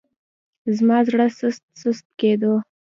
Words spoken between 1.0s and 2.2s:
زړه سست سست